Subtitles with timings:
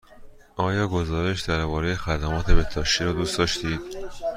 [0.55, 3.79] آیا گزارش درباره خدمات بهداشتی را دوست داشتید؟